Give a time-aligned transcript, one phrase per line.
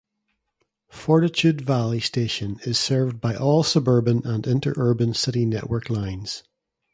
[0.89, 6.41] Fortitude Valley station is served by all suburban and interurban City network lines.